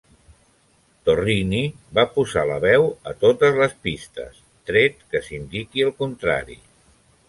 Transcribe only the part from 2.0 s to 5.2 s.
posar la veu a totes les pistes, tret